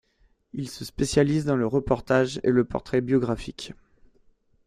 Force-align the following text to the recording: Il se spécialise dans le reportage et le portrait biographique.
Il 0.53 0.67
se 0.67 0.83
spécialise 0.83 1.45
dans 1.45 1.55
le 1.55 1.67
reportage 1.67 2.39
et 2.41 2.49
le 2.49 2.65
portrait 2.65 3.01
biographique. 3.01 3.73